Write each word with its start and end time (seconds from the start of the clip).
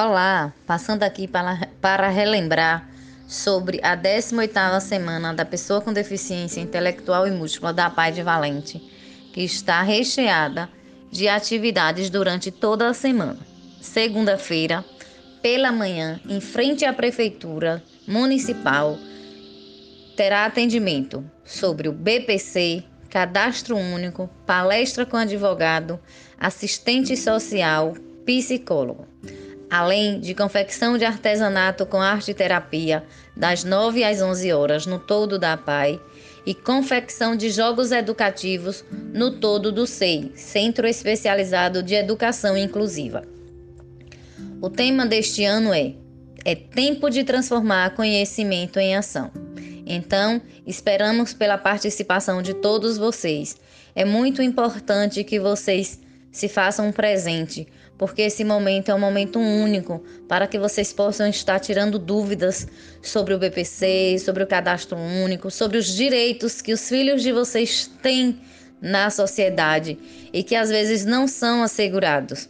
Olá, 0.00 0.54
passando 0.64 1.02
aqui 1.02 1.26
para, 1.26 1.68
para 1.80 2.08
relembrar 2.08 2.88
sobre 3.26 3.80
a 3.82 3.96
18ª 3.96 4.78
semana 4.78 5.34
da 5.34 5.44
pessoa 5.44 5.80
com 5.80 5.92
deficiência 5.92 6.60
intelectual 6.60 7.26
e 7.26 7.32
múltipla 7.32 7.72
da 7.72 7.90
Pai 7.90 8.12
de 8.12 8.22
Valente, 8.22 8.80
que 9.32 9.40
está 9.40 9.82
recheada 9.82 10.70
de 11.10 11.26
atividades 11.26 12.10
durante 12.10 12.52
toda 12.52 12.86
a 12.86 12.94
semana. 12.94 13.40
Segunda-feira, 13.80 14.84
pela 15.42 15.72
manhã, 15.72 16.20
em 16.28 16.40
frente 16.40 16.84
à 16.84 16.92
prefeitura 16.92 17.82
municipal, 18.06 18.96
terá 20.14 20.44
atendimento 20.44 21.28
sobre 21.44 21.88
o 21.88 21.92
BPC, 21.92 22.84
cadastro 23.10 23.76
único, 23.76 24.30
palestra 24.46 25.04
com 25.04 25.16
advogado, 25.16 25.98
assistente 26.38 27.16
social, 27.16 27.94
psicólogo 28.24 29.04
além 29.70 30.20
de 30.20 30.34
confecção 30.34 30.96
de 30.96 31.04
artesanato 31.04 31.84
com 31.84 32.00
arte 32.00 32.32
terapia, 32.32 33.04
das 33.36 33.64
9 33.64 34.02
às 34.04 34.22
11 34.22 34.52
horas 34.52 34.86
no 34.86 34.98
todo 34.98 35.38
da 35.38 35.56
PAI, 35.56 36.00
e 36.46 36.54
confecção 36.54 37.36
de 37.36 37.50
jogos 37.50 37.92
educativos 37.92 38.82
no 39.12 39.32
todo 39.32 39.70
do 39.70 39.86
SEI, 39.86 40.32
Centro 40.34 40.86
Especializado 40.86 41.82
de 41.82 41.94
Educação 41.94 42.56
Inclusiva. 42.56 43.22
O 44.60 44.70
tema 44.70 45.04
deste 45.04 45.44
ano 45.44 45.74
é 45.74 45.94
É 46.44 46.54
tempo 46.54 47.10
de 47.10 47.22
transformar 47.22 47.94
conhecimento 47.94 48.78
em 48.78 48.96
ação. 48.96 49.30
Então, 49.84 50.40
esperamos 50.66 51.34
pela 51.34 51.58
participação 51.58 52.40
de 52.40 52.54
todos 52.54 52.96
vocês. 52.96 53.56
É 53.94 54.04
muito 54.04 54.40
importante 54.40 55.24
que 55.24 55.38
vocês 55.38 56.00
se 56.38 56.48
façam 56.48 56.86
um 56.86 56.92
presente, 56.92 57.66
porque 57.98 58.22
esse 58.22 58.44
momento 58.44 58.90
é 58.90 58.94
um 58.94 58.98
momento 59.00 59.40
único 59.40 60.00
para 60.28 60.46
que 60.46 60.56
vocês 60.56 60.92
possam 60.92 61.26
estar 61.26 61.58
tirando 61.58 61.98
dúvidas 61.98 62.68
sobre 63.02 63.34
o 63.34 63.38
BPC, 63.40 64.18
sobre 64.24 64.44
o 64.44 64.46
cadastro 64.46 64.96
único, 64.96 65.50
sobre 65.50 65.78
os 65.78 65.86
direitos 65.86 66.62
que 66.62 66.72
os 66.72 66.88
filhos 66.88 67.24
de 67.24 67.32
vocês 67.32 67.90
têm 68.00 68.38
na 68.80 69.10
sociedade 69.10 69.98
e 70.32 70.44
que 70.44 70.54
às 70.54 70.68
vezes 70.68 71.04
não 71.04 71.26
são 71.26 71.60
assegurados. 71.60 72.48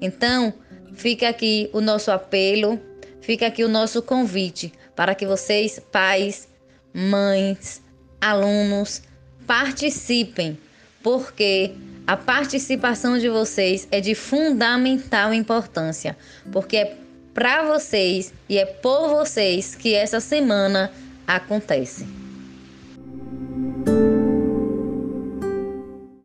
Então, 0.00 0.52
fica 0.94 1.28
aqui 1.28 1.70
o 1.72 1.80
nosso 1.80 2.10
apelo, 2.10 2.80
fica 3.20 3.46
aqui 3.46 3.62
o 3.62 3.68
nosso 3.68 4.02
convite 4.02 4.72
para 4.96 5.14
que 5.14 5.24
vocês, 5.24 5.80
pais, 5.92 6.48
mães, 6.92 7.80
alunos, 8.20 9.02
participem, 9.46 10.58
porque 11.00 11.76
a 12.10 12.16
participação 12.16 13.16
de 13.20 13.28
vocês 13.28 13.86
é 13.88 14.00
de 14.00 14.16
fundamental 14.16 15.32
importância, 15.32 16.16
porque 16.50 16.76
é 16.76 16.96
para 17.32 17.62
vocês 17.62 18.34
e 18.48 18.58
é 18.58 18.66
por 18.66 19.10
vocês 19.10 19.76
que 19.76 19.94
essa 19.94 20.18
semana 20.18 20.90
acontece. 21.24 22.04